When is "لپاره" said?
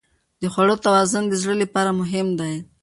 1.63-1.91